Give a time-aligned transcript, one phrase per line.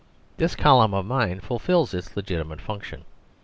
[0.37, 3.03] This column of mine fulfils its legitimate function.